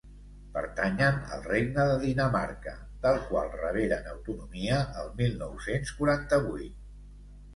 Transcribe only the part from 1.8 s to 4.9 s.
de Dinamarca, del qual reberen autonomia